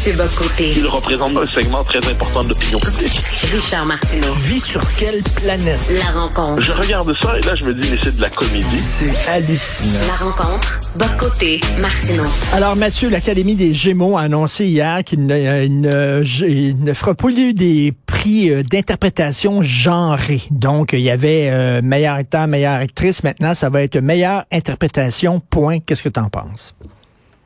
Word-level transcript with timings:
Mathieu 0.00 0.16
Bocoté. 0.16 0.72
Il 0.78 0.86
représente 0.86 1.36
un 1.36 1.46
segment 1.48 1.84
très 1.84 1.98
important 2.10 2.40
de 2.40 2.48
l'opinion 2.48 2.78
publique. 2.78 3.20
Richard 3.52 3.84
Martineau. 3.84 4.32
Tu 4.32 4.40
vis 4.40 4.60
sur 4.60 4.80
quelle 4.98 5.20
planète? 5.44 5.78
La 5.90 6.18
rencontre. 6.18 6.62
Je 6.62 6.72
regarde 6.72 7.12
ça 7.20 7.36
et 7.36 7.42
là, 7.42 7.52
je 7.60 7.68
me 7.68 7.74
dis, 7.74 7.86
mais 7.90 7.98
c'est 8.02 8.16
de 8.16 8.22
la 8.22 8.30
comédie. 8.30 8.78
C'est 8.78 9.28
hallucinant. 9.28 10.00
La 10.06 10.24
rencontre. 10.24 10.80
Bocoté. 10.96 11.60
Martineau. 11.82 12.24
Alors, 12.54 12.76
Mathieu, 12.76 13.10
l'Académie 13.10 13.56
des 13.56 13.74
Gémeaux 13.74 14.16
a 14.16 14.22
annoncé 14.22 14.64
hier 14.64 15.04
qu'il 15.04 15.26
ne, 15.26 15.34
euh, 15.34 15.68
ne, 15.68 16.46
il 16.48 16.82
ne 16.82 16.94
fera 16.94 17.14
plus 17.14 17.52
des 17.52 17.92
prix 18.06 18.50
euh, 18.50 18.62
d'interprétation 18.62 19.60
genrés. 19.60 20.44
Donc, 20.50 20.94
il 20.94 21.00
y 21.00 21.10
avait 21.10 21.50
euh, 21.50 21.82
meilleur 21.82 22.14
acteur, 22.14 22.46
meilleure 22.46 22.80
actrice. 22.80 23.22
Maintenant, 23.22 23.52
ça 23.52 23.68
va 23.68 23.82
être 23.82 23.98
meilleure 23.98 24.44
interprétation, 24.50 25.40
point. 25.40 25.80
Qu'est-ce 25.80 26.04
que 26.04 26.08
tu 26.08 26.20
en 26.20 26.30
penses? 26.30 26.74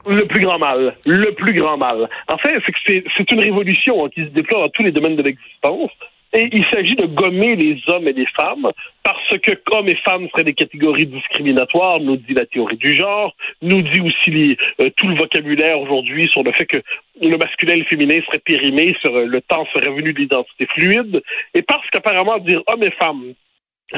Le 0.06 0.24
plus 0.26 0.40
grand 0.40 0.58
mal. 0.58 0.94
Le 1.06 1.32
plus 1.32 1.52
grand 1.54 1.76
mal. 1.76 2.08
En 2.28 2.38
fait, 2.38 2.56
c'est 2.86 3.04
c'est, 3.16 3.30
une 3.32 3.40
révolution 3.40 4.04
hein, 4.04 4.08
qui 4.14 4.22
se 4.22 4.28
déploie 4.28 4.60
dans 4.60 4.68
tous 4.68 4.82
les 4.82 4.92
domaines 4.92 5.16
de 5.16 5.22
l'existence. 5.22 5.90
Et 6.36 6.48
il 6.52 6.64
s'agit 6.72 6.96
de 6.96 7.06
gommer 7.06 7.54
les 7.54 7.80
hommes 7.86 8.08
et 8.08 8.12
les 8.12 8.26
femmes 8.36 8.68
parce 9.04 9.38
que 9.38 9.52
hommes 9.70 9.88
et 9.88 9.94
femmes 10.04 10.28
seraient 10.30 10.42
des 10.42 10.52
catégories 10.52 11.06
discriminatoires, 11.06 12.00
nous 12.00 12.16
dit 12.16 12.34
la 12.34 12.44
théorie 12.44 12.76
du 12.76 12.92
genre, 12.92 13.32
nous 13.62 13.82
dit 13.82 14.00
aussi 14.00 14.30
les- 14.30 14.56
euh, 14.80 14.90
tout 14.96 15.06
le 15.06 15.14
vocabulaire 15.14 15.78
aujourd'hui 15.80 16.28
sur 16.28 16.42
le 16.42 16.50
fait 16.52 16.66
que 16.66 16.78
le 17.22 17.36
masculin 17.36 17.74
et 17.74 17.78
le 17.78 17.84
féminin 17.84 18.20
seraient 18.26 18.40
périmés, 18.40 18.96
euh, 19.06 19.26
le 19.26 19.40
temps 19.42 19.64
serait 19.74 19.94
venu 19.94 20.12
de 20.12 20.18
l'identité 20.18 20.66
fluide. 20.74 21.22
Et 21.54 21.62
parce 21.62 21.88
qu'apparemment 21.90 22.38
dire 22.38 22.62
hommes 22.66 22.82
et 22.82 22.90
femmes 22.90 23.34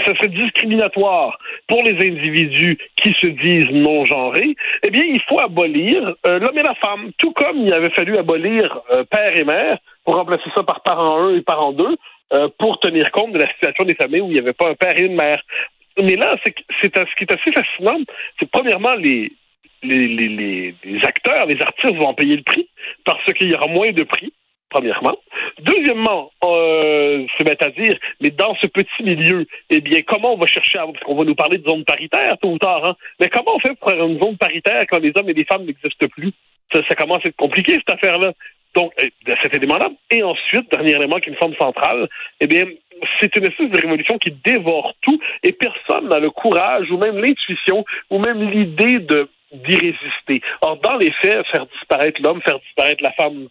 ce 0.05 0.14
serait 0.14 0.28
discriminatoire 0.28 1.38
pour 1.66 1.82
les 1.82 1.95
individus 2.06 2.78
qui 2.96 3.14
se 3.20 3.28
disent 3.28 3.70
non 3.70 4.05
genrés, 4.05 4.55
eh 4.84 4.91
bien, 4.91 5.05
il 5.05 5.20
faut 5.22 5.38
abolir 5.41 6.14
euh, 6.27 6.39
l'homme 6.39 6.58
et 6.58 6.62
la 6.62 6.75
femme, 6.75 7.11
tout 7.19 7.33
comme 7.33 7.58
il 7.58 7.72
avait 7.72 7.91
fallu 7.91 8.17
abolir 8.19 8.80
euh, 8.92 9.05
père 9.05 9.39
et 9.39 9.44
mère 9.44 9.78
pour 10.05 10.17
remplacer 10.17 10.50
ça 10.55 10.62
par 10.62 10.83
parent 10.83 11.28
1 11.28 11.36
et 11.36 11.42
parent 11.42 11.72
2 11.72 11.97
euh, 12.33 12.48
pour 12.58 12.78
tenir 12.80 13.11
compte 13.11 13.33
de 13.33 13.39
la 13.39 13.48
situation 13.52 13.84
des 13.84 13.94
familles 13.94 14.20
où 14.20 14.30
il 14.30 14.34
n'y 14.34 14.41
avait 14.41 14.52
pas 14.52 14.69
un 14.69 14.74
père 14.74 14.98
et 14.98 15.05
une 15.05 15.17
mère. 15.17 15.42
Mais 15.98 16.17
là, 16.17 16.36
c'est 16.44 16.55
ce 16.83 17.17
qui 17.17 17.24
est 17.24 17.33
assez 17.33 17.52
fascinant, 17.52 17.98
c'est 18.39 18.50
premièrement 18.50 18.94
les, 18.94 19.33
les, 19.83 20.08
les, 20.08 20.74
les 20.84 21.05
acteurs, 21.05 21.47
les 21.47 21.61
artistes 21.61 21.94
vont 21.94 22.08
en 22.08 22.14
payer 22.14 22.36
le 22.36 22.42
prix 22.42 22.69
parce 23.05 23.33
qu'il 23.33 23.48
y 23.48 23.55
aura 23.55 23.67
moins 23.67 23.91
de 23.92 24.02
prix 24.02 24.33
premièrement. 24.70 25.17
Deuxièmement, 25.61 26.31
euh, 26.45 27.25
c'est 27.36 27.45
bête 27.45 27.62
à 27.62 27.70
dire, 27.70 27.98
mais 28.20 28.31
dans 28.31 28.55
ce 28.56 28.67
petit 28.67 29.03
milieu, 29.03 29.47
eh 29.70 29.81
bien, 29.81 30.00
comment 30.03 30.34
on 30.34 30.39
va 30.39 30.47
chercher 30.47 30.78
à... 30.78 30.86
Parce 30.86 31.05
qu'on 31.05 31.14
va 31.14 31.25
nous 31.25 31.34
parler 31.34 31.58
de 31.58 31.69
zone 31.69 31.84
paritaire, 31.84 32.36
tôt 32.39 32.50
ou 32.50 32.58
tard, 32.58 32.84
hein? 32.84 32.97
Mais 33.20 33.28
comment 33.28 33.56
on 33.56 33.61
fait 33.61 33.75
pour 33.75 33.91
faire 33.91 34.05
une 34.05 34.20
zone 34.20 34.36
paritaire 34.36 34.84
quand 34.91 34.98
les 34.98 35.12
hommes 35.17 35.31
et 35.31 35.34
les 35.34 35.45
femmes 35.45 35.64
n'existent 35.64 36.08
plus? 36.08 36.33
Ça, 36.73 36.83
commence 36.97 37.25
à 37.25 37.28
être 37.28 37.36
compliqué, 37.36 37.75
cette 37.75 37.95
affaire-là. 37.95 38.33
Donc, 38.75 38.92
euh, 39.00 39.34
cet 39.42 39.55
élément-là. 39.55 39.89
Et 40.11 40.23
ensuite, 40.23 40.70
dernier 40.70 40.92
élément 40.92 41.19
qui 41.20 41.30
me 41.30 41.36
semble 41.36 41.56
central, 41.56 42.08
eh 42.41 42.47
bien, 42.47 42.64
c'est 43.20 43.34
une 43.36 43.45
espèce 43.45 43.70
de 43.70 43.80
révolution 43.80 44.19
qui 44.19 44.33
dévore 44.45 44.95
tout 45.03 45.19
et 45.42 45.53
personne 45.53 46.08
n'a 46.08 46.19
le 46.19 46.30
courage 46.30 46.91
ou 46.91 46.98
même 46.98 47.19
l'intuition 47.19 47.84
ou 48.11 48.19
même 48.19 48.42
l'idée 48.51 48.98
de 48.98 49.28
d'y 49.53 49.77
résister. 49.77 50.42
Or, 50.61 50.77
dans 50.78 50.97
les 50.97 51.12
faits, 51.23 51.47
faire 51.47 51.67
disparaître 51.67 52.20
l'homme, 52.20 52.42
faire 52.42 52.58
disparaître 52.58 53.03
la 53.03 53.12
femme, 53.12 53.48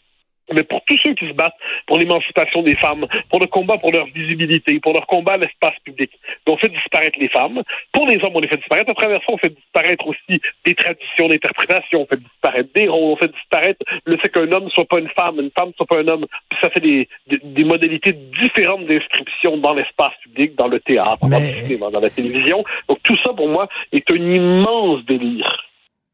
mais 0.54 0.64
pour 0.64 0.84
tous 0.86 0.98
ceux 1.04 1.14
qui 1.14 1.28
se 1.28 1.34
battent 1.34 1.58
pour 1.88 1.98
l'émancipation 1.98 2.62
des 2.62 2.76
femmes, 2.76 3.06
pour 3.30 3.40
le 3.40 3.48
combat 3.48 3.78
pour 3.78 3.92
leur 3.92 4.06
visibilité, 4.08 4.80
pour 4.80 4.94
leur 4.94 5.08
combat 5.08 5.34
à 5.34 5.38
l'espace 5.38 5.78
public, 5.84 6.12
on 6.48 6.58
fait 6.58 6.70
disparaître 6.70 7.18
les 7.20 7.30
femmes. 7.30 7.62
Pour 7.92 8.08
les 8.08 8.16
hommes, 8.24 8.34
on 8.36 8.40
les 8.40 8.48
fait 8.48 8.58
disparaître. 8.58 8.92
À 8.92 8.94
travers 8.94 9.20
ça, 9.20 9.26
on 9.30 9.38
fait 9.38 9.54
disparaître 9.54 10.08
aussi 10.08 10.42
des 10.66 10.76
traditions 10.76 11.28
d'interprétation, 11.28 12.02
on 12.02 12.06
fait 12.06 12.22
disparaître 12.22 12.70
des 12.76 12.88
rôles, 12.88 13.14
on 13.14 13.18
fait 13.18 13.32
disparaître 13.32 13.80
le 14.06 14.18
fait 14.18 14.30
qu'un 14.30 14.52
homme 14.52 14.70
soit 14.70 14.86
pas 14.86 15.00
une 15.00 15.10
femme, 15.10 15.40
une 15.40 15.52
femme 15.58 15.72
soit 15.76 15.86
pas 15.86 16.00
un 16.00 16.08
homme. 16.08 16.26
Puis 16.50 16.60
ça 16.62 16.70
fait 16.70 16.80
des, 16.80 17.10
des, 17.28 17.40
des 17.44 17.64
modalités 17.64 18.14
différentes 18.14 18.86
d'inscription 18.86 19.58
dans 19.58 19.74
l'espace 19.74 20.14
public, 20.24 20.56
dans 20.56 20.68
le 20.68 20.80
théâtre, 20.80 21.28
dans 21.28 21.40
le 21.40 21.66
cinéma, 21.66 21.90
dans 21.90 22.00
la 22.00 22.10
télévision. 22.10 22.64
Donc 22.88 23.00
tout 23.04 23.18
ça, 23.24 23.34
pour 23.34 23.50
moi, 23.50 23.68
est 23.92 24.10
un 24.12 24.16
immense 24.16 25.04
délire. 25.06 25.66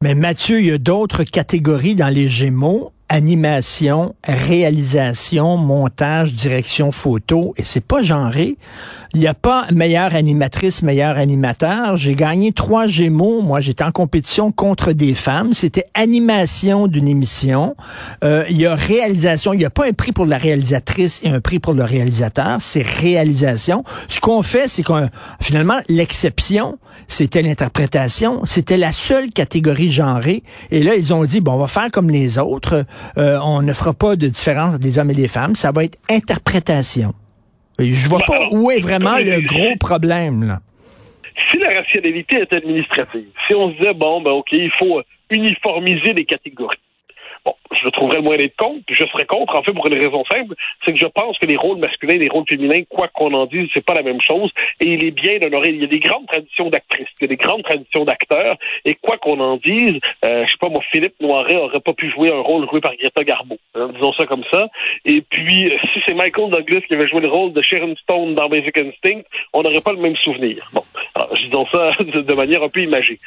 Mais 0.02 0.16
Mathieu, 0.16 0.58
il 0.58 0.66
y 0.66 0.72
a 0.72 0.78
d'autres 0.78 1.22
catégories 1.22 1.94
dans 1.94 2.12
les 2.12 2.26
Gémeaux. 2.26 2.92
Animation, 3.14 4.14
réalisation, 4.24 5.58
montage, 5.58 6.32
direction 6.32 6.90
photo, 6.90 7.52
et 7.58 7.62
c'est 7.62 7.84
pas 7.84 8.00
genré. 8.00 8.56
Il 9.14 9.20
n'y 9.20 9.26
a 9.26 9.34
pas 9.34 9.66
meilleure 9.70 10.14
animatrice, 10.14 10.82
meilleur 10.82 11.18
animateur. 11.18 11.98
J'ai 11.98 12.14
gagné 12.14 12.52
trois 12.52 12.86
Gémeaux. 12.86 13.42
Moi, 13.42 13.60
j'étais 13.60 13.84
en 13.84 13.92
compétition 13.92 14.52
contre 14.52 14.92
des 14.92 15.12
femmes. 15.12 15.52
C'était 15.52 15.84
animation 15.92 16.86
d'une 16.86 17.06
émission. 17.06 17.76
Euh, 18.24 18.44
il 18.48 18.56
y 18.56 18.64
a 18.64 18.74
réalisation. 18.74 19.52
Il 19.52 19.58
n'y 19.58 19.66
a 19.66 19.70
pas 19.70 19.86
un 19.86 19.92
prix 19.92 20.12
pour 20.12 20.24
la 20.24 20.38
réalisatrice 20.38 21.20
et 21.24 21.28
un 21.28 21.40
prix 21.40 21.58
pour 21.58 21.74
le 21.74 21.84
réalisateur. 21.84 22.56
C'est 22.62 22.80
réalisation. 22.80 23.84
Ce 24.08 24.18
qu'on 24.18 24.40
fait, 24.40 24.66
c'est 24.68 24.82
qu'on 24.82 25.10
finalement 25.42 25.80
l'exception, 25.90 26.78
c'était 27.06 27.42
l'interprétation. 27.42 28.40
C'était 28.46 28.78
la 28.78 28.92
seule 28.92 29.30
catégorie 29.30 29.90
genrée. 29.90 30.42
Et 30.70 30.82
là, 30.82 30.94
ils 30.94 31.12
ont 31.12 31.24
dit 31.24 31.42
bon, 31.42 31.52
on 31.52 31.58
va 31.58 31.66
faire 31.66 31.90
comme 31.90 32.08
les 32.08 32.38
autres. 32.38 32.86
Euh, 33.18 33.38
on 33.42 33.62
ne 33.62 33.72
fera 33.72 33.92
pas 33.92 34.16
de 34.16 34.28
différence 34.28 34.74
entre 34.74 34.84
les 34.84 34.98
hommes 34.98 35.10
et 35.10 35.14
les 35.14 35.28
femmes. 35.28 35.54
Ça 35.54 35.72
va 35.72 35.84
être 35.84 35.98
interprétation. 36.10 37.14
Je 37.78 38.08
vois 38.08 38.20
pas 38.20 38.48
où 38.50 38.70
est 38.70 38.80
vraiment 38.80 39.18
le 39.18 39.40
gros 39.40 39.76
problème. 39.78 40.58
Si 41.50 41.58
la 41.58 41.80
rationalité 41.80 42.36
est 42.36 42.52
administrative, 42.52 43.26
si 43.46 43.54
on 43.54 43.70
se 43.70 43.76
disait, 43.76 43.94
bon, 43.94 44.20
ben 44.20 44.30
OK, 44.30 44.48
il 44.52 44.70
faut 44.78 45.02
uniformiser 45.30 46.12
les 46.12 46.24
catégories. 46.24 46.78
Bon, 47.44 47.54
je 47.82 47.88
trouverais 47.88 48.16
le 48.16 48.22
moyen 48.22 48.38
d'être 48.38 48.56
contre, 48.56 48.84
puis 48.86 48.94
je 48.94 49.04
serais 49.04 49.26
contre, 49.26 49.56
en 49.56 49.62
fait, 49.62 49.72
pour 49.72 49.86
une 49.86 49.94
raison 49.94 50.24
simple, 50.24 50.54
c'est 50.84 50.92
que 50.92 50.98
je 50.98 51.06
pense 51.06 51.36
que 51.38 51.46
les 51.46 51.56
rôles 51.56 51.78
masculins 51.78 52.14
et 52.14 52.18
les 52.18 52.28
rôles 52.28 52.44
féminins, 52.48 52.82
quoi 52.88 53.08
qu'on 53.08 53.32
en 53.34 53.46
dise, 53.46 53.68
c'est 53.74 53.84
pas 53.84 53.94
la 53.94 54.02
même 54.02 54.20
chose, 54.20 54.50
et 54.80 54.86
il 54.86 55.04
est 55.04 55.10
bien 55.10 55.38
d'honorer, 55.38 55.70
il 55.70 55.80
y 55.80 55.84
a 55.84 55.88
des 55.88 55.98
grandes 55.98 56.26
traditions 56.26 56.70
d'actrices, 56.70 57.08
il 57.20 57.24
y 57.24 57.24
a 57.24 57.28
des 57.28 57.36
grandes 57.36 57.62
traditions 57.64 58.04
d'acteurs, 58.04 58.56
et 58.84 58.94
quoi 58.94 59.18
qu'on 59.18 59.40
en 59.40 59.56
dise, 59.56 59.98
euh, 60.24 60.44
je 60.46 60.50
sais 60.50 60.58
pas, 60.60 60.68
moi, 60.68 60.82
Philippe 60.92 61.20
Noiret 61.20 61.56
aurait 61.56 61.80
pas 61.80 61.94
pu 61.94 62.10
jouer 62.10 62.30
un 62.30 62.40
rôle 62.40 62.68
joué 62.70 62.80
par 62.80 62.94
Greta 62.96 63.24
Garbo, 63.24 63.58
hein, 63.74 63.90
disons 63.94 64.12
ça 64.12 64.26
comme 64.26 64.44
ça, 64.50 64.68
et 65.04 65.20
puis, 65.22 65.72
euh, 65.72 65.78
si 65.92 66.00
c'est 66.06 66.14
Michael 66.14 66.50
Douglas 66.50 66.82
qui 66.86 66.94
avait 66.94 67.08
joué 67.08 67.20
le 67.20 67.28
rôle 67.28 67.52
de 67.52 67.62
Sharon 67.62 67.94
Stone 67.96 68.34
dans 68.34 68.48
Basic 68.48 68.76
Instinct, 68.78 69.22
on 69.52 69.62
n'aurait 69.62 69.80
pas 69.80 69.92
le 69.92 69.98
même 69.98 70.16
souvenir. 70.16 70.70
Bon, 70.72 70.84
alors, 71.14 71.34
je 71.34 71.42
dis 71.42 71.48
donc 71.48 71.68
ça 71.72 71.90
de, 72.00 72.20
de 72.22 72.34
manière 72.34 72.62
un 72.62 72.68
peu 72.68 72.80
imagée. 72.80 73.18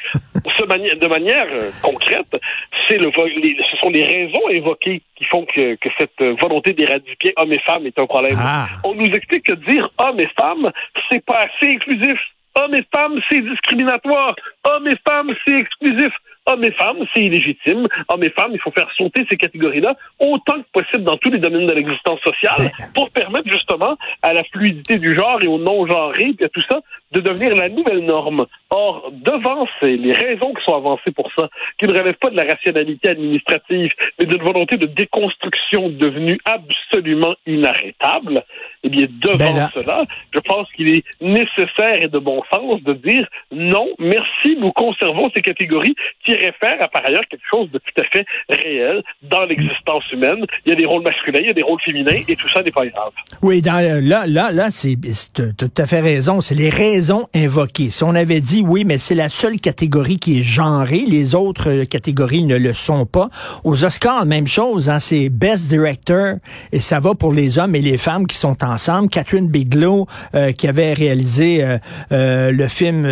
De 0.46 1.06
manière 1.06 1.46
euh, 1.50 1.70
concrète, 1.82 2.40
c'est 2.88 2.98
le, 2.98 3.10
vo- 3.10 3.26
les- 3.26 3.56
ce 3.70 3.76
sont 3.78 3.90
les 3.90 4.02
raisons 4.04 4.48
évoquées 4.50 5.02
qui 5.16 5.24
font 5.24 5.44
que, 5.46 5.74
que 5.76 5.88
cette 5.98 6.20
volonté 6.40 6.72
d'éradiquer 6.72 7.32
hommes 7.36 7.52
et 7.52 7.60
femmes 7.60 7.86
est 7.86 7.98
un 7.98 8.06
problème. 8.06 8.36
Ah. 8.38 8.68
On 8.84 8.94
nous 8.94 9.06
explique 9.06 9.44
que 9.44 9.54
dire 9.54 9.88
hommes 9.98 10.20
et 10.20 10.28
femmes, 10.38 10.70
c'est 11.10 11.24
pas 11.24 11.40
assez 11.40 11.74
inclusif. 11.74 12.18
Hommes 12.58 12.74
et 12.74 12.84
femmes, 12.94 13.20
c'est 13.30 13.40
discriminatoire. 13.42 14.34
Hommes 14.64 14.88
et 14.88 14.96
femmes, 15.06 15.34
c'est 15.46 15.54
exclusif. 15.58 16.12
Hommes 16.48 16.64
et 16.64 16.70
femmes, 16.72 17.04
c'est 17.12 17.22
illégitime. 17.24 17.86
Hommes 18.08 18.22
et 18.22 18.30
femmes, 18.30 18.52
il 18.54 18.60
faut 18.60 18.70
faire 18.70 18.88
sauter 18.96 19.26
ces 19.28 19.36
catégories-là 19.36 19.94
autant 20.20 20.54
que 20.62 20.80
possible 20.80 21.02
dans 21.02 21.16
tous 21.18 21.30
les 21.30 21.38
domaines 21.38 21.66
de 21.66 21.74
l'existence 21.74 22.20
sociale 22.20 22.70
pour 22.94 23.10
permettre 23.10 23.50
justement 23.50 23.96
à 24.22 24.32
la 24.32 24.44
fluidité 24.44 24.96
du 24.96 25.14
genre 25.16 25.42
et 25.42 25.48
au 25.48 25.58
non-genré 25.58 26.34
et 26.38 26.44
à 26.44 26.48
tout 26.48 26.62
ça 26.70 26.80
de 27.16 27.20
devenir 27.22 27.54
la 27.56 27.68
nouvelle 27.70 28.00
norme. 28.00 28.46
Or, 28.70 29.10
devant 29.12 29.66
ces, 29.80 29.96
les 29.96 30.12
raisons 30.12 30.52
qui 30.52 30.62
sont 30.64 30.74
avancées 30.74 31.12
pour 31.12 31.30
ça, 31.36 31.48
qui 31.78 31.86
ne 31.86 31.92
relèvent 31.98 32.20
pas 32.20 32.30
de 32.30 32.36
la 32.36 32.44
rationalité 32.44 33.08
administrative, 33.08 33.90
mais 34.18 34.26
d'une 34.26 34.42
volonté 34.42 34.76
de 34.76 34.86
déconstruction 34.86 35.88
devenue 35.88 36.38
absolument 36.44 37.34
inarrêtable, 37.46 38.44
eh 38.82 38.88
bien, 38.88 39.06
devant 39.22 39.36
Ben 39.38 39.56
là- 39.56 39.70
cela, 39.72 40.04
je 40.34 40.40
pense 40.40 40.70
qu'il 40.72 40.92
est 40.94 41.04
nécessaire 41.20 42.02
et 42.02 42.08
de 42.08 42.18
bon 42.18 42.42
sens 42.52 42.82
de 42.82 42.92
dire 42.92 43.26
non, 43.50 43.88
merci, 43.98 44.56
nous 44.58 44.72
conservons 44.72 45.30
ces 45.34 45.42
catégories 45.42 45.94
qui 46.24 46.34
réfèrent 46.34 46.82
à 46.82 46.88
par 46.88 47.06
ailleurs 47.06 47.26
quelque 47.30 47.46
chose 47.50 47.70
de 47.70 47.78
tout 47.78 48.00
à 48.00 48.04
fait 48.04 48.26
réel 48.50 49.02
dans 49.22 49.44
l'existence 49.44 50.04
humaine. 50.12 50.44
Il 50.66 50.70
y 50.70 50.72
a 50.72 50.76
des 50.76 50.86
rôles 50.86 51.02
masculins, 51.02 51.40
il 51.40 51.46
y 51.46 51.50
a 51.50 51.54
des 51.54 51.62
rôles 51.62 51.80
féminins, 51.80 52.20
et 52.28 52.36
tout 52.36 52.48
ça 52.50 52.62
n'est 52.62 52.70
pas 52.70 52.86
grave. 52.86 53.12
Oui, 53.42 53.62
dans, 53.62 53.80
là, 54.04 54.26
là, 54.26 54.50
là, 54.52 54.70
c'est, 54.70 54.96
tout 55.34 55.74
à 55.78 55.86
fait 55.86 56.00
raison. 56.00 56.40
C'est 56.40 56.54
les 56.54 56.70
raisons 56.70 57.05
invoquées. 57.34 57.90
Si 57.90 58.04
on 58.04 58.14
avait 58.14 58.40
dit 58.40 58.62
oui, 58.66 58.84
mais 58.84 58.98
c'est 58.98 59.14
la 59.14 59.28
seule 59.28 59.58
catégorie 59.60 60.18
qui 60.18 60.40
est 60.40 60.42
genrée, 60.42 61.04
les 61.06 61.34
autres 61.34 61.70
euh, 61.70 61.84
catégories 61.84 62.44
ne 62.44 62.56
le 62.56 62.72
sont 62.72 63.06
pas. 63.06 63.28
Aux 63.64 63.84
Oscars, 63.84 64.26
même 64.26 64.46
chose. 64.46 64.88
Hein, 64.88 64.98
c'est 64.98 65.28
Best 65.28 65.68
Director 65.68 66.36
et 66.72 66.80
ça 66.80 67.00
va 67.00 67.14
pour 67.14 67.32
les 67.32 67.58
hommes 67.58 67.74
et 67.74 67.82
les 67.82 67.98
femmes 67.98 68.26
qui 68.26 68.36
sont 68.36 68.62
ensemble. 68.64 69.08
Catherine 69.08 69.48
Bigelow 69.48 70.06
euh, 70.34 70.52
qui 70.52 70.68
avait 70.68 70.92
réalisé 70.94 71.62
euh, 71.62 71.78
euh, 72.12 72.50
le 72.50 72.68
film 72.68 73.04
euh, 73.04 73.08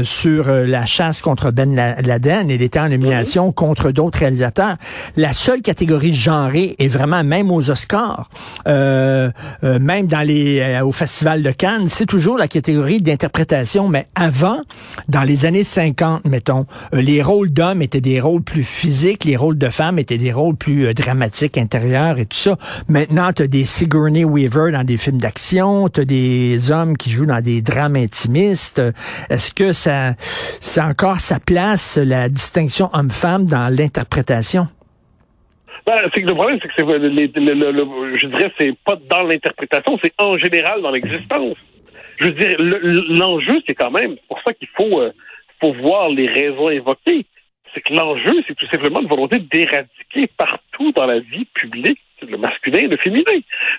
euh, 0.00 0.04
sur 0.04 0.48
la 0.48 0.86
chasse 0.86 1.22
contre 1.22 1.50
Ben 1.50 1.74
La- 1.74 2.00
Laden. 2.02 2.50
Elle 2.50 2.62
était 2.62 2.80
en 2.80 2.88
nomination 2.88 3.52
contre 3.52 3.90
d'autres 3.90 4.18
réalisateurs. 4.18 4.76
La 5.16 5.32
seule 5.32 5.62
catégorie 5.62 6.14
genrée 6.14 6.74
est 6.78 6.88
vraiment 6.88 7.24
même 7.24 7.50
aux 7.50 7.70
Oscars, 7.70 8.28
euh, 8.66 9.30
euh, 9.62 9.78
même 9.78 10.06
dans 10.06 10.26
les 10.26 10.60
euh, 10.60 10.84
au 10.84 10.92
Festival 10.92 11.42
de 11.42 11.50
Cannes, 11.50 11.88
c'est 11.88 12.06
toujours 12.06 12.38
la 12.38 12.48
catégorie 12.48 13.00
d'interprétation, 13.04 13.88
mais 13.88 14.06
avant, 14.14 14.62
dans 15.08 15.22
les 15.22 15.46
années 15.46 15.64
50, 15.64 16.24
mettons, 16.24 16.66
euh, 16.92 17.00
les 17.00 17.22
rôles 17.22 17.52
d'hommes 17.52 17.82
étaient 17.82 18.00
des 18.00 18.20
rôles 18.20 18.42
plus 18.42 18.64
physiques, 18.64 19.24
les 19.24 19.36
rôles 19.36 19.58
de 19.58 19.68
femmes 19.68 19.98
étaient 19.98 20.18
des 20.18 20.32
rôles 20.32 20.56
plus 20.56 20.86
euh, 20.86 20.92
dramatiques, 20.92 21.56
intérieurs 21.56 22.18
et 22.18 22.26
tout 22.26 22.36
ça. 22.36 22.56
Maintenant, 22.88 23.32
tu 23.32 23.42
as 23.42 23.46
des 23.46 23.64
Sigourney 23.64 24.24
Weaver 24.24 24.72
dans 24.72 24.84
des 24.84 24.96
films 24.96 25.18
d'action, 25.18 25.88
tu 25.88 26.00
as 26.00 26.04
des 26.04 26.70
hommes 26.70 26.96
qui 26.96 27.10
jouent 27.10 27.26
dans 27.26 27.42
des 27.42 27.62
drames 27.62 27.96
intimistes. 27.96 28.82
Est-ce 29.30 29.52
que 29.52 29.72
ça, 29.72 30.14
ça 30.18 30.86
encore 30.86 31.20
sa 31.20 31.38
place, 31.38 31.96
la 31.96 32.28
distinction 32.28 32.90
homme-femme 32.92 33.44
dans 33.44 33.72
l'interprétation? 33.72 34.66
Ben, 35.86 35.96
c'est 36.14 36.22
que 36.22 36.28
le 36.28 36.34
problème, 36.34 36.58
c'est 36.62 36.68
que 36.68 36.74
c'est, 36.76 36.84
le, 36.84 38.16
je 38.16 38.26
dirais, 38.26 38.52
c'est 38.58 38.74
pas 38.84 38.96
dans 39.10 39.22
l'interprétation, 39.22 39.98
c'est 40.02 40.14
en 40.18 40.38
général 40.38 40.80
dans 40.80 40.90
l'existence. 40.90 41.56
Je 42.18 42.24
veux 42.26 42.32
dire, 42.32 42.56
l'enjeu, 42.58 43.62
c'est 43.66 43.74
quand 43.74 43.90
même, 43.90 44.14
c'est 44.14 44.28
pour 44.28 44.40
ça 44.42 44.52
qu'il 44.52 44.68
faut, 44.68 45.00
euh, 45.00 45.12
faut 45.60 45.72
voir 45.72 46.08
les 46.08 46.28
raisons 46.28 46.70
évoquées. 46.70 47.26
C'est 47.74 47.80
que 47.80 47.92
l'enjeu, 47.92 48.42
c'est 48.46 48.54
tout 48.54 48.66
simplement 48.66 49.00
une 49.00 49.08
volonté 49.08 49.38
d'éradiquer 49.40 50.28
partout 50.36 50.92
dans 50.92 51.06
la 51.06 51.18
vie 51.18 51.46
publique 51.54 51.98
le 52.30 52.38
masculin 52.38 52.78
et 52.78 52.88
le 52.88 52.96
féminin. 52.96 53.22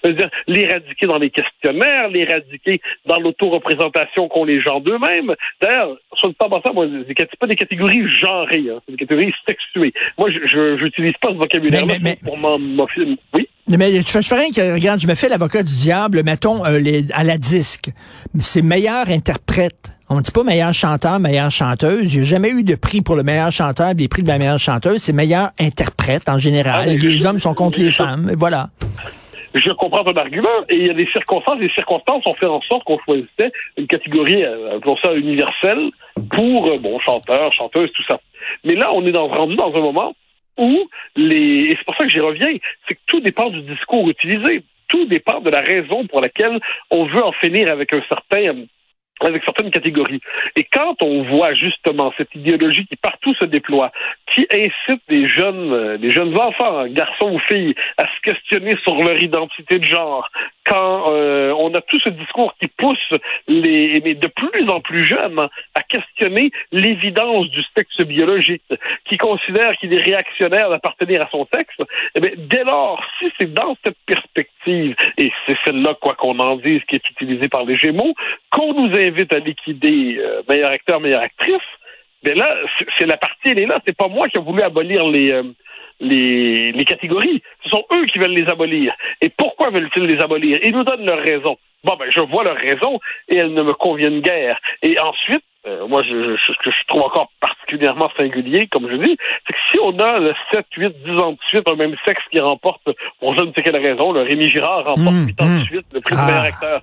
C'est-à-dire 0.04 0.30
l'éradiquer 0.48 1.08
dans 1.08 1.18
les 1.18 1.30
questionnaires, 1.30 2.10
l'éradiquer 2.10 2.82
dans 3.06 3.20
l'autoreprésentation 3.20 4.28
qu'ont 4.28 4.46
les 4.46 4.62
gens 4.62 4.80
d'eux-mêmes. 4.80 5.34
D'ailleurs, 5.62 5.98
sur 6.14 6.28
le 6.28 6.34
temps 6.34 6.50
passant, 6.50 6.74
moi, 6.74 6.88
c'est 7.08 7.40
pas 7.40 7.48
des 7.48 7.56
catégories 7.56 8.08
genrées, 8.10 8.66
hein, 8.70 8.82
c'est 8.86 8.94
des 8.94 8.98
catégories 8.98 9.34
sexuées. 9.48 9.94
Moi, 10.18 10.30
je 10.32 10.84
n'utilise 10.84 11.18
pas 11.22 11.30
ce 11.30 11.36
vocabulaire-là 11.36 12.16
pour 12.24 12.38
mon 12.38 12.88
film. 12.88 13.18
Oui? 13.34 13.48
Mais 13.68 13.92
je 13.92 14.04
fais 14.04 14.36
rien 14.36 14.52
que, 14.52 14.74
regarde, 14.74 15.00
je 15.00 15.08
me 15.08 15.16
fais 15.16 15.28
l'avocat 15.28 15.64
du 15.64 15.76
diable, 15.76 16.22
mettons, 16.24 16.64
euh, 16.66 16.80
les, 16.80 17.12
à 17.14 17.24
la 17.24 17.38
disque. 17.38 17.90
C'est 18.40 18.62
meilleur 18.62 19.10
interprète. 19.10 19.98
On 20.08 20.18
ne 20.18 20.22
dit 20.22 20.30
pas 20.30 20.44
meilleur 20.44 20.72
chanteur, 20.72 21.20
meilleure 21.20 21.50
chanteuse. 21.50 22.14
Il 22.14 22.20
n'y 22.20 22.26
a 22.28 22.30
jamais 22.30 22.50
eu 22.50 22.64
de 22.64 22.76
prix 22.76 23.02
pour 23.02 23.16
le 23.16 23.24
meilleur 23.24 23.52
chanteur, 23.52 23.96
des 23.96 24.08
prix 24.08 24.22
de 24.22 24.28
la 24.28 24.38
meilleure 24.38 24.60
chanteuse. 24.60 25.02
C'est 25.02 25.14
meilleur 25.14 25.50
interprète 25.60 26.30
en 26.30 26.38
général. 26.38 26.90
Ah, 26.90 26.94
les 26.94 27.26
hommes 27.26 27.40
sont 27.40 27.56
contre 27.56 27.80
les 27.80 27.92
femmes. 27.92 28.30
Et 28.32 28.36
voilà. 28.36 28.70
Je 29.56 29.72
comprends 29.72 30.04
ton 30.04 30.16
argument. 30.16 30.50
Et 30.70 30.76
il 30.76 30.88
y 30.88 30.90
a 30.92 30.94
des 30.94 31.08
circonstances. 31.08 31.58
Les 31.60 31.72
circonstances 31.72 32.22
ont 32.28 32.36
fait 32.36 32.46
en 32.46 32.62
sorte 32.62 32.84
qu'on 32.84 33.00
choisissait 33.00 33.52
une 33.78 33.88
catégorie, 33.88 34.44
euh, 34.44 34.80
pour 34.82 35.00
ça, 35.00 35.12
universelle 35.14 35.90
pour, 36.30 36.68
euh, 36.68 36.76
bon, 36.80 37.00
chanteur, 37.00 37.52
chanteuse, 37.54 37.90
tout 37.94 38.04
ça. 38.08 38.20
Mais 38.64 38.76
là, 38.76 38.92
on 38.94 39.04
est 39.08 39.12
dans, 39.12 39.28
rendu 39.28 39.56
dans 39.56 39.74
un 39.74 39.82
moment 39.82 40.14
où 40.58 40.90
les, 41.16 41.70
et 41.70 41.72
c'est 41.72 41.86
pour 41.86 41.96
ça 41.96 42.06
que 42.06 42.12
j'y 42.12 42.20
reviens, 42.20 42.50
c'est 42.88 42.96
que 42.96 43.02
tout 43.08 43.20
dépend 43.20 43.50
du 43.50 43.62
discours 43.62 44.10
utilisé. 44.10 44.64
Tout 44.88 45.06
dépend 45.06 45.42
de 45.42 45.50
la 45.50 45.62
raison 45.62 46.06
pour 46.08 46.22
laquelle 46.22 46.60
on 46.92 47.06
veut 47.06 47.24
en 47.24 47.32
finir 47.32 47.72
avec 47.72 47.92
un 47.92 48.02
certain 48.08 48.66
avec 49.22 49.44
certaines 49.44 49.72
catégories. 49.72 50.20
Et 50.56 50.64
quand 50.66 51.02
on 51.02 51.24
voit 51.24 51.54
justement 51.54 52.14
cette 52.18 52.34
idéologie 52.36 52.86
qui 52.86 52.96
partout 52.96 53.34
se 53.36 53.46
déploie, 53.46 53.92
qui 54.36 54.46
incite 54.52 55.02
des 55.08 55.30
jeunes, 55.30 55.72
euh, 55.72 55.98
des 55.98 56.12
jeunes 56.12 56.38
enfants, 56.38 56.86
garçons 56.88 57.32
ou 57.32 57.40
filles, 57.48 57.74
à 57.98 58.04
se 58.04 58.22
questionner 58.22 58.76
sur 58.84 58.96
leur 58.96 59.18
identité 59.22 59.80
de 59.80 59.86
genre, 59.86 60.30
quand 60.66 61.14
euh, 61.14 61.54
on 61.58 61.74
a 61.74 61.80
tout 61.80 62.00
ce 62.02 62.10
discours 62.10 62.54
qui 62.60 62.68
pousse 62.68 63.14
les, 63.48 64.02
mais 64.04 64.14
de 64.14 64.28
plus 64.28 64.70
en 64.70 64.82
plus 64.82 65.06
jeunes 65.06 65.48
à 65.74 65.82
questionner 65.84 66.52
l'évidence 66.74 67.50
du 67.50 67.64
sexe 67.78 68.02
biologique, 68.06 68.64
qui 69.06 69.18
considère 69.18 69.78
qu'il 69.78 69.94
est 69.94 70.04
réactionnaire 70.04 70.70
d'appartenir 70.70 71.22
à 71.22 71.30
son 71.32 71.48
sexe, 71.56 71.76
eh 72.16 72.20
bien, 72.20 72.32
dès 72.36 72.66
lors, 72.66 73.02
si 73.20 73.32
c'est 73.38 73.54
dans 73.54 73.78
cette 73.86 73.98
perspective, 74.06 74.96
et 75.18 75.32
c'est 75.48 75.58
celle-là, 75.64 75.96
quoi 76.02 76.16
qu'on 76.16 76.38
en 76.40 76.58
dise, 76.58 76.82
qui 76.90 76.96
est 76.96 77.10
utilisée 77.10 77.48
par 77.48 77.64
les 77.64 77.78
Gémeaux, 77.78 78.14
qu'on 78.52 78.74
nous 78.74 79.00
invite 79.00 79.34
à 79.34 79.40
liquider 79.40 80.18
euh, 80.20 80.42
meilleur 80.50 80.72
acteur, 80.72 81.00
meilleure 81.00 81.22
actrice, 81.22 81.62
mais 82.26 82.34
ben 82.34 82.40
là, 82.40 82.56
c'est 82.98 83.06
la 83.06 83.18
partie, 83.18 83.50
elle 83.50 83.60
est 83.60 83.66
là. 83.68 83.80
C'est 83.86 83.96
pas 83.96 84.08
moi 84.08 84.28
qui 84.28 84.38
ai 84.38 84.42
voulu 84.42 84.62
abolir 84.62 85.06
les, 85.08 85.32
euh, 85.32 85.44
les, 86.00 86.72
les 86.72 86.86
catégories. 86.86 87.42
Ce 87.64 87.70
sont 87.70 87.86
eux 87.94 88.06
qui 88.06 88.18
veulent 88.18 88.34
les 88.34 88.50
abolir. 88.50 88.94
Et 89.22 89.30
pourquoi 89.30 89.70
veulent-ils 89.70 90.06
les 90.06 90.22
abolir? 90.22 90.60
Ils 90.64 90.74
nous 90.74 90.84
donnent 90.84 91.06
leurs 91.06 91.24
raisons. 91.24 91.58
Bon, 91.84 91.96
ben, 91.98 92.10
je 92.10 92.20
vois 92.22 92.44
leurs 92.44 92.58
raisons 92.58 93.00
et 93.30 93.38
elles 93.38 93.54
ne 93.54 93.62
me 93.62 93.74
conviennent 93.74 94.22
guère. 94.22 94.60
Et 94.82 95.00
ensuite, 95.00 95.44
euh, 95.68 95.88
moi, 95.88 96.02
je, 96.04 96.36
ce 96.38 96.52
que 96.64 96.72
je 96.72 96.88
trouve 96.88 97.04
encore 97.04 97.30
particulièrement 97.40 98.10
singulier, 98.18 98.68
comme 98.68 98.90
je 98.90 98.96
dis, 98.96 99.18
c'est 99.46 99.54
que 99.54 99.60
si 99.72 99.80
on 99.80 99.98
a 100.00 100.18
le 100.18 100.34
7, 100.52 100.66
8, 100.76 100.96
10 101.06 101.12
ans 101.22 101.32
de 101.34 101.38
suite 101.50 101.70
un 101.70 101.76
même 101.76 101.96
sexe 102.06 102.22
qui 102.32 102.40
remporte, 102.40 102.90
pour 103.20 103.36
je 103.36 103.42
ne 103.42 103.52
sais 103.54 103.62
quelle 103.62 103.78
raison, 103.78 104.12
le 104.12 104.22
Rémi 104.22 104.50
Girard 104.50 104.86
remporte 104.86 105.16
mmh, 105.16 105.28
8 105.28 105.42
ans 105.42 105.46
de 105.46 105.52
mmh. 105.52 105.66
suite 105.66 105.86
le 105.94 106.02
prix 106.02 106.16
du 106.16 106.22
meilleur 106.22 106.42
ah. 106.42 106.48
acteur. 106.48 106.82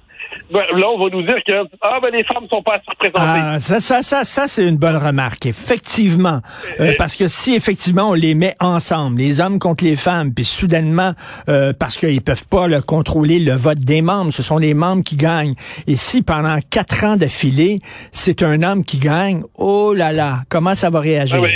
Ben, 0.53 0.63
là, 0.77 0.89
on 0.91 0.99
va 0.99 1.11
nous 1.11 1.23
dire 1.23 1.39
que 1.47 1.53
ah, 1.81 1.99
ben, 2.03 2.11
les 2.13 2.25
femmes 2.25 2.47
sont 2.51 2.63
pas 2.63 2.73
assez 2.73 2.89
représentées. 2.89 3.41
Ah, 3.43 3.61
ça, 3.61 3.81
ça, 3.81 4.03
ça, 4.03 4.25
ça 4.25 4.49
c'est 4.49 4.67
une 4.67 4.77
bonne 4.77 4.97
remarque, 4.97 5.47
effectivement. 5.47 6.41
Euh, 6.81 6.93
parce 6.99 7.17
que 7.17 7.29
si 7.29 7.55
effectivement 7.55 8.11
on 8.11 8.15
les 8.15 8.35
met 8.35 8.55
ensemble, 8.61 9.19
les 9.19 9.41
hommes 9.41 9.59
contre 9.59 9.85
les 9.85 9.97
femmes, 9.97 10.33
puis 10.35 10.45
soudainement, 10.45 11.13
euh, 11.49 11.73
parce 11.79 11.97
qu'ils 11.97 12.23
peuvent 12.23 12.47
pas 12.49 12.67
le 12.67 12.83
contrôler 12.83 13.39
le 13.39 13.53
vote 13.53 13.79
des 13.79 14.03
membres, 14.03 14.33
ce 14.33 14.43
sont 14.43 14.59
les 14.59 14.75
membres 14.75 15.03
qui 15.03 15.17
gagnent. 15.17 15.55
Et 15.87 15.97
si 15.97 16.23
pendant 16.23 16.59
quatre 16.71 17.05
ans 17.05 17.17
d'affilée, 17.17 17.81
c'est 18.11 18.43
un 18.43 18.63
homme 18.63 18.85
qui 18.85 18.99
gagne, 18.99 19.43
oh 19.55 19.95
là 19.95 20.13
là, 20.13 20.41
comment 20.49 20.75
ça 20.75 20.91
va 20.91 21.01
réagir? 21.01 21.43
Ah, 21.43 21.49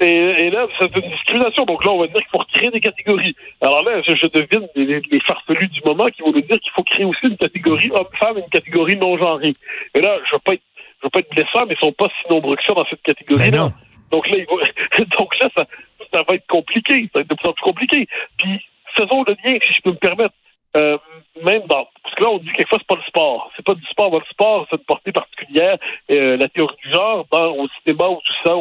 et, 0.00 0.50
là, 0.50 0.66
c'est 0.78 0.94
une 0.94 1.10
discrimination. 1.10 1.64
Donc 1.64 1.84
là, 1.84 1.90
on 1.90 2.00
va 2.00 2.06
dire 2.06 2.16
qu'il 2.16 2.30
faut 2.30 2.44
créer 2.52 2.70
des 2.70 2.80
catégories. 2.80 3.34
Alors 3.62 3.82
là, 3.82 4.02
je, 4.02 4.26
devine 4.26 4.68
les, 4.74 5.00
les, 5.00 5.20
farfelus 5.20 5.68
du 5.68 5.80
moment 5.86 6.06
qui 6.06 6.22
vont 6.22 6.32
nous 6.32 6.42
dire 6.42 6.60
qu'il 6.60 6.70
faut 6.72 6.82
créer 6.82 7.04
aussi 7.04 7.24
une 7.24 7.36
catégorie 7.36 7.90
homme-femme 7.90 8.36
et 8.36 8.40
une 8.40 8.48
catégorie 8.48 8.96
non-genrée. 8.96 9.54
Et 9.94 10.00
là, 10.00 10.18
je 10.26 10.34
veux 10.34 10.40
pas 10.44 10.54
être, 10.54 10.62
je 11.00 11.06
veux 11.06 11.10
pas 11.10 11.20
être 11.20 11.30
blessant, 11.30 11.66
mais 11.66 11.74
ils 11.74 11.84
sont 11.84 11.92
pas 11.92 12.08
si 12.08 12.32
nombreux 12.32 12.56
que 12.56 12.62
ça 12.64 12.74
dans 12.74 12.86
cette 12.90 13.02
catégorie-là. 13.02 13.70
Donc 14.10 14.28
là, 14.28 14.38
donc 15.18 15.40
là, 15.40 15.48
ça, 15.56 15.64
ça 16.12 16.22
va 16.28 16.34
être 16.34 16.46
compliqué. 16.46 17.08
Ça 17.12 17.18
va 17.18 17.20
être 17.20 17.30
de 17.30 17.34
plus 17.34 17.48
en 17.48 17.52
plus 17.52 17.64
compliqué. 17.64 18.06
Puis, 18.36 18.60
faisons 18.94 19.24
le 19.26 19.34
lien, 19.44 19.58
si 19.62 19.72
je 19.72 19.80
peux 19.82 19.90
me 19.90 19.96
permettre. 19.96 20.34
Euh, 20.76 20.98
même 21.42 21.62
dans 21.68 21.88
parce 22.02 22.14
que 22.16 22.22
là 22.22 22.30
on 22.30 22.38
dit 22.38 22.50
quelquefois 22.52 22.78
c'est 22.78 22.86
pas 22.86 22.96
le 22.96 23.08
sport 23.08 23.50
c'est 23.56 23.64
pas 23.64 23.72
du 23.72 23.84
sport 23.86 24.14
le 24.14 24.24
sport 24.30 24.66
c'est 24.68 24.76
une 24.76 24.84
portée 24.84 25.12
particulière 25.12 25.78
euh, 26.10 26.36
la 26.36 26.48
théorie 26.48 26.76
du 26.84 26.92
genre 26.92 27.24
dans 27.30 27.52
au 27.56 27.66
cinéma 27.68 28.08
ou 28.08 28.16
tout 28.16 28.34
ça 28.44 28.56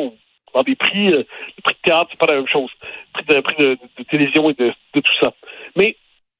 dans 0.55 0.63
des 0.63 0.75
prix, 0.75 1.13
euh, 1.13 1.23
prix 1.63 1.75
de 1.75 1.79
théâtre, 1.83 2.07
c'est 2.09 2.19
pas 2.19 2.27
la 2.27 2.39
même 2.39 2.47
chose. 2.47 2.71
Prix 3.13 3.25
de, 3.25 3.39
prix 3.41 3.55
de, 3.57 3.77
télévision 4.09 4.49
et 4.49 4.53
de, 4.53 4.73
tout 4.93 5.03
ça. 5.19 5.33
Mais 5.75 5.97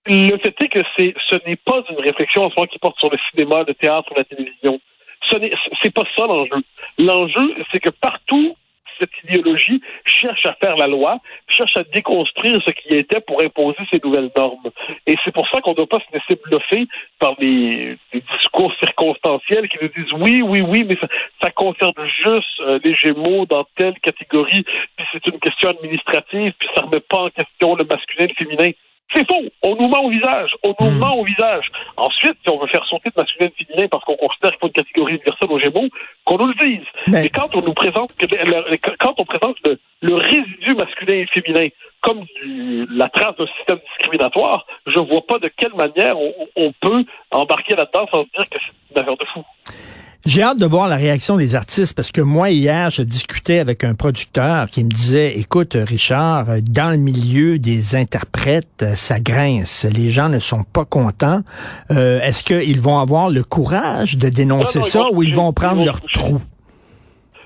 le 0.08 0.38
fait 0.38 0.56
est 0.62 0.68
que 0.70 0.84
c'est, 0.98 1.14
ce 1.30 1.36
n'est 1.46 1.58
pas 1.58 1.84
une 1.90 2.00
réflexion 2.00 2.46
en 2.46 2.50
ce 2.50 2.56
moment 2.56 2.68
qui 2.68 2.80
porte 2.80 2.98
sur 2.98 3.12
le 3.12 3.18
cinéma, 3.30 3.64
le 3.68 3.74
théâtre 3.74 4.12
ou 4.12 4.16
la 4.16 4.24
télévision. 4.24 4.80
Ce 5.30 5.36
n'est, 5.38 5.52
c'est 5.82 5.94
pas 5.94 6.04
ça 6.16 6.26
l'enjeu. 6.28 6.64
L'enjeu, 6.98 7.56
c'est 7.72 7.80
que 7.80 7.90
partout 7.90 8.56
cette 9.00 9.12
idéologie 9.24 9.82
cherche 10.06 10.46
à 10.46 10.54
faire 10.54 10.76
la 10.78 10.88
loi, 10.88 11.20
cherche 11.48 11.76
à 11.78 11.84
déconstruire 11.84 12.60
ce 12.66 12.72
qui 12.72 12.90
était 12.90 13.22
pour 13.22 13.42
imposer 13.42 13.80
ces 13.92 14.00
nouvelles 14.04 14.32
normes. 14.36 14.72
Et 15.08 15.16
c'est 15.24 15.34
pour 15.34 15.48
ça 15.50 15.62
qu'on 15.62 15.72
ne 15.72 15.76
doit 15.76 15.88
pas 15.88 16.00
se 16.00 16.14
laisser 16.14 16.42
bluffer 16.44 16.88
par 17.20 17.36
des, 17.38 17.98
discours 18.14 18.74
circonstanciels 18.80 19.68
qui 19.70 19.78
nous 19.82 19.90
disent 19.90 20.14
oui, 20.14 20.42
oui, 20.42 20.62
oui, 20.62 20.84
mais 20.84 20.98
ça, 21.42 21.52
concerne 21.52 21.94
juste 22.24 22.60
euh, 22.62 22.80
les 22.84 22.94
Gémeaux 22.96 23.46
dans 23.46 23.66
telle 23.76 23.98
catégorie, 24.00 24.64
puis 24.98 25.06
c'est 25.12 25.26
une 25.28 25.40
question 25.40 25.70
administrative, 25.70 26.54
puis 26.60 26.68
ça 26.76 26.82
remet 26.82 27.00
pas 27.00 27.18
en 27.18 27.30
question 27.30 27.76
le 27.76 27.86
masculin 27.86 28.26
et 28.26 28.28
le 28.28 28.34
féminin. 28.34 28.72
C'est 29.14 29.26
faux. 29.30 29.44
On 29.62 29.76
nous 29.76 29.88
ment 29.88 30.04
au 30.04 30.10
visage. 30.10 30.52
On 30.64 30.74
nous 30.80 30.92
hmm. 30.92 30.98
ment 30.98 31.18
au 31.18 31.24
visage. 31.24 31.70
Ensuite, 31.98 32.38
si 32.44 32.50
on 32.50 32.60
veut 32.60 32.68
faire 32.68 32.86
sauter 32.86 33.10
de 33.10 33.22
masculin 33.22 33.50
et 33.50 33.66
féminin 33.66 33.88
parce 33.90 34.04
qu'on 34.04 34.16
considère 34.18 34.52
qu'il 34.52 34.60
faut 34.60 34.68
une 34.68 34.74
catégorie 34.74 35.14
universelle 35.14 35.52
aux 35.52 35.60
Gémeaux, 35.60 35.90
qu'on 36.26 36.38
nous 36.38 36.48
le 36.48 36.56
dise. 36.56 36.86
Mais, 37.08 37.30
quand 37.30 37.56
on 37.56 37.62
nous 37.62 37.74
présente, 37.74 38.12
quand 39.00 39.14
on 39.18 39.26
présente 39.26 39.58
le, 40.02 40.16
résidu 40.16 40.76
masculin 40.76 41.16
et 41.16 41.28
féminin 41.28 41.68
comme 42.02 42.26
la 42.92 43.10
trace 43.10 43.36
d'un 43.38 43.48
système 43.58 43.80
discriminatoire, 43.90 44.66
je 44.86 45.00
vois 45.00 45.26
pas 45.28 45.40
de 45.40 45.50
quelle 45.56 45.74
manière 45.74 46.20
on, 46.20 46.34
on 46.56 46.74
peut 46.82 47.04
embarquer 47.32 47.76
là-dedans 47.76 48.08
sans 48.12 48.24
dire 48.24 48.50
que 48.50 48.60
c'est 48.60 48.96
une 48.96 49.02
affaire 49.02 49.18
de 49.18 49.26
fou. 49.34 49.44
J'ai 50.26 50.42
hâte 50.42 50.58
de 50.58 50.66
voir 50.66 50.88
la 50.88 50.96
réaction 50.96 51.38
des 51.38 51.56
artistes 51.56 51.96
parce 51.96 52.12
que 52.12 52.22
moi, 52.22 52.50
hier, 52.50 52.90
je 52.90 53.04
discutais 53.04 53.60
avec 53.60 53.84
un 53.84 53.94
producteur 53.94 54.68
qui 54.72 54.84
me 54.84 54.90
disait, 54.90 55.38
écoute, 55.38 55.78
Richard, 55.80 56.48
dans 56.68 56.90
le 56.90 56.98
milieu 56.98 57.60
des 57.60 57.96
interprètes, 57.96 58.84
ça 58.96 59.20
grince. 59.20 59.86
Les 59.92 60.10
gens 60.10 60.30
ne 60.30 60.40
sont 60.40 60.64
pas 60.64 60.86
contents. 60.86 61.42
Euh, 61.92 62.20
est-ce 62.22 62.44
qu'ils 62.44 62.80
vont 62.80 62.98
avoir 62.98 63.30
le 63.30 63.44
courage 63.44 64.18
de 64.18 64.30
dénoncer 64.30 64.82
ça 64.84 65.08
ou 65.12 65.24
ils 65.24 65.36
vont 65.36 65.54
prendre 65.54 65.84
leur 65.84 66.02
trou? 66.02 66.42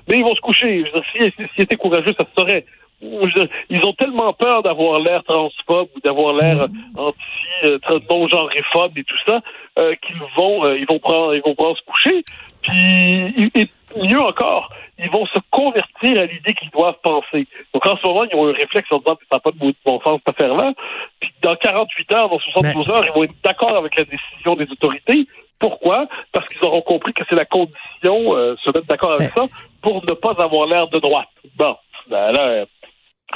Mais 0.08 0.18
ils 0.18 0.24
vont 0.24 0.34
se 0.34 0.40
coucher. 0.40 0.84
S'ils 1.12 1.32
si, 1.54 1.62
étaient 1.62 1.76
courageux, 1.76 2.14
ça 2.18 2.24
se 2.24 2.30
saurait. 2.36 2.64
Ils 3.02 3.84
ont 3.84 3.94
tellement 3.94 4.32
peur 4.34 4.62
d'avoir 4.62 5.00
l'air 5.00 5.22
transphobe 5.24 5.88
ou 5.96 6.00
d'avoir 6.00 6.34
l'air 6.34 6.68
mm. 6.68 6.98
anti 6.98 7.16
euh, 7.64 7.78
non 8.10 8.28
genréphobe 8.28 8.98
et 8.98 9.04
tout 9.04 9.16
ça 9.26 9.40
euh, 9.78 9.94
qu'ils 10.02 10.20
vont 10.36 10.70
ils 10.74 10.84
vont 10.86 10.98
prendre 10.98 11.34
ils 11.34 11.40
vont 11.40 11.54
prendre 11.54 11.78
se 11.78 11.82
coucher 11.84 12.22
puis, 12.62 13.50
et 13.54 13.68
mieux 13.96 14.20
encore, 14.20 14.70
ils 14.98 15.10
vont 15.10 15.26
se 15.26 15.38
convertir 15.50 16.20
à 16.20 16.26
l'idée 16.26 16.54
qu'ils 16.54 16.70
doivent 16.70 16.98
penser. 17.02 17.46
Donc, 17.72 17.86
en 17.86 17.96
ce 17.96 18.06
moment, 18.06 18.24
ils 18.24 18.36
ont 18.36 18.48
un 18.48 18.52
réflexe 18.52 18.90
en 18.92 18.98
disant 18.98 19.16
que 19.16 19.24
ça 19.30 19.36
n'a 19.36 19.40
pas 19.40 19.50
de 19.50 19.58
bon 19.58 20.00
sens 20.00 20.20
cette 20.26 20.36
affaire-là. 20.36 20.72
Puis, 21.20 21.32
dans 21.42 21.56
48 21.56 22.12
heures, 22.12 22.28
dans 22.28 22.38
72 22.38 22.88
heures, 22.90 23.04
ils 23.06 23.12
vont 23.12 23.24
être 23.24 23.34
d'accord 23.42 23.76
avec 23.76 23.96
la 23.96 24.04
décision 24.04 24.56
des 24.56 24.70
autorités. 24.70 25.26
Pourquoi? 25.58 26.06
Parce 26.32 26.46
qu'ils 26.46 26.64
auront 26.64 26.82
compris 26.82 27.12
que 27.12 27.22
c'est 27.28 27.34
la 27.34 27.44
condition, 27.44 28.34
euh, 28.34 28.54
se 28.62 28.70
mettre 28.70 28.86
d'accord 28.86 29.12
avec 29.12 29.30
ça, 29.30 29.42
pour 29.82 30.04
ne 30.04 30.14
pas 30.14 30.42
avoir 30.42 30.66
l'air 30.66 30.88
de 30.88 30.98
droite. 30.98 31.28
Bon, 31.56 31.76
ben 32.08 32.32
là, 32.32 32.40
euh, 32.40 32.66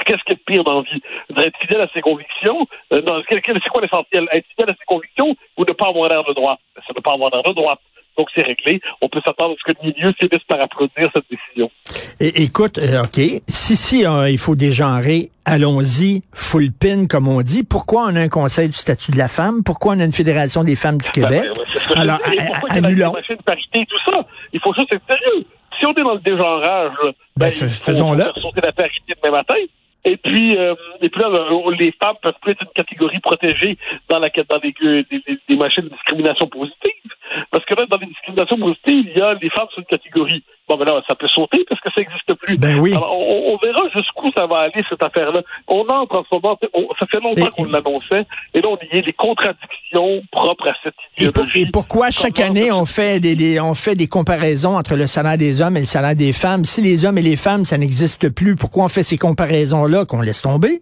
qu'est-ce 0.05 0.23
qui 0.23 0.33
est 0.33 0.45
pire 0.45 0.63
dans 0.63 0.81
la 0.81 0.81
vie? 0.81 1.01
D'être 1.29 1.57
fidèle 1.59 1.81
à 1.81 1.87
ses 1.93 2.01
convictions? 2.01 2.67
Euh, 2.93 3.01
c'est 3.29 3.69
quoi 3.69 3.81
l'essentiel? 3.81 4.27
Être 4.31 4.47
fidèle 4.49 4.69
à 4.69 4.75
ses 4.77 4.85
convictions 4.87 5.35
ou 5.57 5.65
ne 5.65 5.73
pas 5.73 5.87
avoir 5.89 6.09
l'air 6.09 6.23
de 6.23 6.33
droite? 6.33 6.59
Ça 6.75 6.93
ne 6.95 7.01
pas 7.01 7.13
avoir 7.13 7.29
l'air 7.31 7.43
de 7.43 7.53
droite. 7.53 7.79
Donc, 8.17 8.27
c'est 8.35 8.43
réglé. 8.43 8.81
On 9.01 9.09
peut 9.09 9.21
s'attendre 9.25 9.53
à 9.53 9.55
ce 9.57 9.71
que 9.71 9.77
le 9.81 9.91
milieu 9.91 10.13
finisse 10.19 10.43
par 10.47 10.61
applaudir 10.61 11.09
cette 11.13 11.25
décision. 11.29 11.69
Et, 12.19 12.43
écoute, 12.43 12.77
euh, 12.77 13.03
OK, 13.03 13.19
si, 13.47 13.75
si 13.75 14.05
euh, 14.05 14.29
il 14.29 14.37
faut 14.37 14.55
dégenrer, 14.55 15.31
allons-y, 15.43 16.23
full 16.33 16.71
pin, 16.71 17.07
comme 17.07 17.27
on 17.27 17.41
dit. 17.41 17.63
Pourquoi 17.63 18.05
on 18.05 18.15
a 18.15 18.21
un 18.21 18.29
conseil 18.29 18.67
du 18.67 18.73
statut 18.73 19.11
de 19.11 19.17
la 19.17 19.27
femme? 19.27 19.63
Pourquoi 19.63 19.95
on 19.95 19.99
a 19.99 20.05
une 20.05 20.13
fédération 20.13 20.63
des 20.63 20.75
femmes 20.75 20.97
du 20.97 21.09
Québec? 21.11 21.43
Ben, 21.89 21.99
Alors, 21.99 22.19
annulons. 22.69 23.13
Il 23.29 23.37
parité, 23.37 23.85
tout 23.85 24.11
ça? 24.11 24.25
Il 24.53 24.59
faut 24.61 24.73
juste 24.73 24.93
être 24.93 25.05
sérieux. 25.07 25.45
Si 25.79 25.85
on 25.85 25.91
est 25.91 26.03
dans 26.03 26.13
le 26.13 26.19
dégenrage, 26.21 26.93
ben, 27.35 27.49
ben 27.49 27.51
faisons-le. 27.51 28.23
sauter 28.41 28.61
la 28.63 28.71
parité 28.71 29.13
demain 29.21 29.37
matin. 29.37 29.55
Et 30.05 30.17
puis, 30.17 30.55
euh, 30.55 30.75
et 31.01 31.09
puis 31.09 31.21
là, 31.21 31.49
les 31.79 31.91
femmes 32.01 32.15
peuvent 32.21 32.39
plus 32.41 32.51
être 32.51 32.61
une 32.61 32.73
catégorie 32.75 33.19
protégée 33.19 33.77
dans 34.07 34.19
la 34.19 34.29
dans 34.29 34.59
les, 34.63 35.03
des, 35.03 35.39
des 35.49 35.55
machines 35.55 35.83
de 35.83 35.89
discrimination 35.89 36.47
positive. 36.47 36.93
Parce 37.51 37.65
que 37.65 37.73
là, 37.73 37.85
dans 37.89 37.97
les 37.97 38.07
discriminations 38.07 38.57
positives, 38.57 39.11
il 39.13 39.17
y 39.17 39.21
a 39.21 39.33
les 39.33 39.49
femmes 39.49 39.67
sur 39.71 39.79
une 39.79 39.85
catégorie. 39.85 40.43
Bon, 40.67 40.77
ben 40.77 40.85
là, 40.85 41.01
ça 41.07 41.13
peut 41.13 41.27
sauter 41.27 41.63
parce 41.69 41.79
que 41.79 41.89
ça 41.91 42.01
n'existe 42.01 42.33
plus. 42.33 42.57
Ben 42.57 42.79
oui. 42.79 42.93
Alors, 42.93 43.11
on, 43.11 43.57
verra 43.57 43.81
jusqu'où 43.93 44.31
ça 44.35 44.47
va 44.47 44.61
aller, 44.61 44.83
cette 44.89 45.03
affaire-là. 45.03 45.41
On 45.67 45.87
entre 45.87 46.19
en 46.19 46.23
ce 46.23 46.35
moment, 46.35 46.57
ça 46.99 47.05
fait 47.05 47.19
longtemps 47.19 47.51
qu'on 47.51 47.65
l'annonçait, 47.65 48.25
et 48.53 48.61
là, 48.61 48.69
on 48.69 48.77
y 48.77 48.97
est 48.97 49.03
des 49.03 49.13
contradictions 49.13 50.23
propres 50.31 50.69
à 50.69 50.73
cette 50.83 50.95
idéologie. 51.17 51.61
Et, 51.61 51.65
pourquoi 51.71 52.09
chaque 52.09 52.39
année, 52.39 52.71
on 52.71 52.85
fait 52.85 53.19
des, 53.19 53.59
on 53.59 53.75
fait 53.75 53.95
des 53.95 54.07
comparaisons 54.07 54.75
entre 54.75 54.95
le 54.95 55.05
salaire 55.05 55.37
des 55.37 55.61
hommes 55.61 55.77
et 55.77 55.81
le 55.81 55.85
salaire 55.85 56.15
des 56.15 56.33
femmes? 56.33 56.65
Si 56.65 56.81
les 56.81 57.05
hommes 57.05 57.19
et 57.19 57.23
les 57.23 57.35
femmes, 57.35 57.63
ça 57.63 57.77
n'existe 57.77 58.29
plus, 58.29 58.55
pourquoi 58.55 58.85
on 58.85 58.89
fait 58.89 59.03
ces 59.03 59.17
comparaisons-là 59.17 60.05
qu'on 60.05 60.21
laisse 60.21 60.41
tomber? 60.41 60.81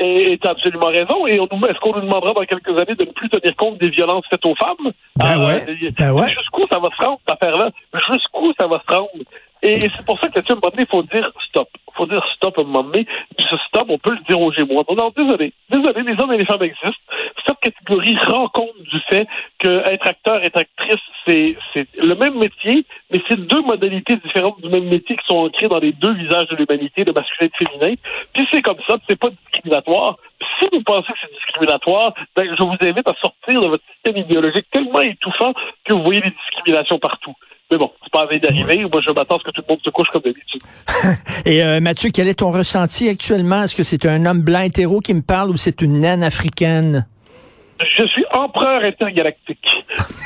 Et 0.00 0.38
tu 0.40 0.46
as 0.46 0.52
absolument 0.52 0.86
raison. 0.86 1.26
Et 1.26 1.34
est-ce 1.34 1.80
qu'on 1.80 1.92
nous 1.94 2.02
demandera 2.02 2.32
dans 2.32 2.44
quelques 2.44 2.68
années 2.68 2.94
de 2.94 3.04
ne 3.04 3.10
plus 3.10 3.28
tenir 3.28 3.56
compte 3.56 3.78
des 3.78 3.90
violences 3.90 4.24
faites 4.30 4.44
aux 4.46 4.54
femmes? 4.54 4.92
Ben 5.16 5.44
ouais. 5.44 5.64
Euh, 5.68 5.90
ben 5.98 6.12
ouais. 6.12 6.28
Jusqu'où 6.28 6.66
ça 6.70 6.78
va 6.78 6.88
se 6.96 7.04
rendre, 7.04 7.18
cette 7.26 7.34
affaire-là? 7.34 7.70
Jusqu'où 8.12 8.52
ça 8.58 8.68
va 8.68 8.80
se 8.88 8.94
rendre? 8.94 9.10
Et 9.62 9.80
c'est 9.80 10.04
pour 10.04 10.18
ça 10.20 10.28
que, 10.28 10.40
tu 10.40 10.52
un 10.52 10.54
moment 10.54 10.70
donné, 10.70 10.84
il 10.84 10.86
faut 10.86 11.02
dire 11.02 11.30
stop. 11.48 11.68
Il 11.88 11.96
faut 11.96 12.06
dire 12.06 12.24
stop 12.36 12.58
à 12.58 12.60
un 12.60 12.64
moment 12.64 12.84
donné. 12.84 13.06
ce 13.38 13.56
stop, 13.66 13.86
on 13.88 13.98
peut 13.98 14.12
le 14.12 14.20
dire 14.28 14.40
aux 14.40 14.52
Gémeaux. 14.52 14.84
Non, 14.96 15.12
désolé. 15.16 15.52
Désolé, 15.70 16.02
les 16.02 16.20
hommes 16.22 16.32
et 16.32 16.38
les 16.38 16.44
femmes 16.44 16.62
existent. 16.62 16.92
Cette 17.44 17.58
catégorie 17.60 18.16
rend 18.26 18.48
compte 18.48 18.80
du 18.82 19.00
fait 19.08 19.26
que 19.58 19.82
être 19.88 20.06
acteur, 20.06 20.44
être 20.44 20.58
actrice, 20.58 21.00
c'est, 21.26 21.56
c'est 21.74 21.88
le 21.96 22.14
même 22.14 22.38
métier, 22.38 22.84
mais 23.10 23.20
c'est 23.28 23.40
deux 23.40 23.62
modalités 23.62 24.16
différentes 24.16 24.60
du 24.60 24.68
même 24.68 24.88
métier 24.88 25.16
qui 25.16 25.26
sont 25.26 25.38
ancrées 25.38 25.68
dans 25.68 25.78
les 25.78 25.92
deux 25.92 26.14
visages 26.14 26.48
de 26.48 26.56
l'humanité, 26.56 27.04
le 27.04 27.12
masculin 27.12 27.48
et 27.48 27.50
le 27.58 27.66
féminin. 27.66 27.94
Puis 28.32 28.46
c'est 28.52 28.62
comme 28.62 28.78
ça, 28.86 28.94
c'est 29.08 29.18
pas 29.18 29.30
discriminatoire. 29.30 30.16
si 30.60 30.68
vous 30.72 30.82
pensez 30.82 31.12
que 31.12 31.18
c'est 31.20 31.34
discriminatoire, 31.34 32.14
ben, 32.36 32.48
je 32.56 32.62
vous 32.62 32.76
invite 32.80 33.08
à 33.08 33.14
sortir 33.20 33.60
de 33.60 33.68
votre 33.68 33.84
système 33.92 34.16
idéologique 34.16 34.66
tellement 34.70 35.00
étouffant 35.00 35.52
que 35.84 35.94
vous 35.94 36.02
voyez 36.02 36.20
des 36.20 36.30
discriminations 36.30 36.98
partout. 36.98 37.34
Mais 37.70 37.76
bon, 37.76 37.90
c'est 38.02 38.12
pas 38.12 38.22
à 38.22 38.38
d'arriver. 38.38 38.86
Moi, 38.90 39.00
je 39.06 39.10
m'attends 39.10 39.36
à 39.36 39.38
ce 39.40 39.44
que 39.44 39.50
tout 39.50 39.62
le 39.66 39.72
monde 39.72 39.80
se 39.84 39.90
couche 39.90 40.08
comme 40.10 40.22
d'habitude. 40.22 40.62
Et 41.44 41.62
euh, 41.62 41.80
Mathieu, 41.80 42.10
quel 42.12 42.28
est 42.28 42.38
ton 42.38 42.50
ressenti 42.50 43.08
actuellement? 43.08 43.62
Est-ce 43.64 43.76
que 43.76 43.82
c'est 43.82 44.06
un 44.06 44.24
homme 44.24 44.40
blanc 44.40 44.60
hétéro 44.60 45.00
qui 45.00 45.12
me 45.12 45.22
parle 45.22 45.50
ou 45.50 45.56
c'est 45.56 45.82
une 45.82 46.00
naine 46.00 46.22
africaine? 46.22 47.06
Je 47.80 48.06
suis 48.06 48.24
empereur 48.32 48.82
intergalactique. 48.82 49.68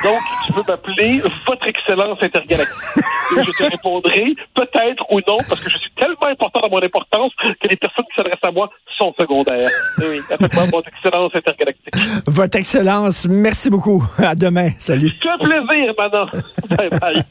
Donc, 0.05 0.21
tu 0.47 0.53
peux 0.53 0.63
m'appeler 0.67 1.21
Votre 1.47 1.67
Excellence 1.67 2.19
intergalactique. 2.23 3.05
Et 3.37 3.45
je 3.45 3.51
te 3.51 3.71
répondrai 3.71 4.35
peut-être 4.55 5.05
ou 5.11 5.21
non, 5.27 5.39
parce 5.49 5.61
que 5.61 5.69
je 5.69 5.77
suis 5.77 5.91
tellement 5.99 6.27
important 6.31 6.61
dans 6.61 6.71
mon 6.71 6.83
importance 6.83 7.33
que 7.39 7.69
les 7.69 7.77
personnes 7.77 8.05
qui 8.07 8.15
s'adressent 8.17 8.39
à 8.43 8.51
moi 8.51 8.71
sont 8.97 9.13
secondaires. 9.19 9.69
Oui, 9.99 10.21
appelle-moi 10.31 10.65
Votre 10.73 10.89
Excellence 10.89 11.33
intergalactique. 11.35 11.95
Votre 12.27 12.59
Excellence, 12.59 13.29
merci 13.29 13.69
beaucoup. 13.69 14.03
À 14.19 14.35
demain. 14.35 14.71
Salut. 14.79 15.13
Que 15.21 15.39
plaisir, 15.39 15.95
maintenant. 15.99 16.27
bye 16.71 16.89
bye. 16.89 17.25